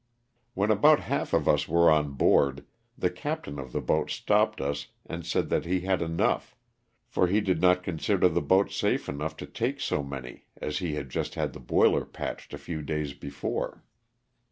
When 0.55 0.71
about 0.71 1.01
half 1.01 1.31
of 1.31 1.47
us 1.47 1.67
were 1.67 1.91
on 1.91 2.13
board 2.13 2.65
the 2.97 3.11
captain 3.11 3.59
of 3.59 3.71
the 3.71 3.81
boat 3.81 4.09
stopped 4.09 4.59
us 4.59 4.87
and 5.05 5.23
said 5.23 5.49
that 5.49 5.65
he 5.65 5.81
had 5.81 6.01
enough, 6.01 6.55
for 7.05 7.27
he 7.27 7.39
did 7.39 7.61
not 7.61 7.83
con 7.83 7.99
sider 7.99 8.27
the 8.27 8.41
boat 8.41 8.71
safe 8.71 9.07
enough 9.07 9.37
to 9.37 9.45
take 9.45 9.79
so 9.79 10.01
many 10.01 10.47
as 10.57 10.79
he 10.79 10.95
had 10.95 11.09
just 11.11 11.35
had 11.35 11.53
the 11.53 11.59
boiler 11.59 12.03
patched 12.03 12.51
a 12.51 12.57
few 12.57 12.81
days 12.81 13.13
before. 13.13 13.83